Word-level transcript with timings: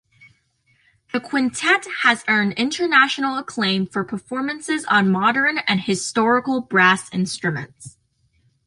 The 1.13 1.19
quintet 1.19 1.85
has 2.01 2.23
earned 2.27 2.53
international 2.53 3.37
acclaim 3.37 3.85
for 3.85 4.03
performances 4.03 4.83
on 4.85 5.11
modern 5.11 5.59
and 5.67 5.79
historical 5.81 6.59
brass 6.59 7.07
instruments. 7.13 7.97